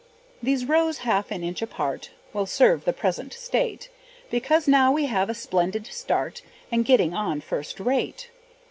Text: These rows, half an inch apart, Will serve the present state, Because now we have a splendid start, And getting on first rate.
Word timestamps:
These 0.41 0.65
rows, 0.65 0.97
half 1.05 1.29
an 1.29 1.43
inch 1.43 1.61
apart, 1.61 2.09
Will 2.33 2.47
serve 2.47 2.85
the 2.85 2.91
present 2.91 3.33
state, 3.33 3.89
Because 4.31 4.67
now 4.67 4.91
we 4.91 5.05
have 5.05 5.29
a 5.29 5.35
splendid 5.35 5.85
start, 5.85 6.41
And 6.71 6.83
getting 6.83 7.13
on 7.13 7.39
first 7.39 7.79
rate. 7.79 8.31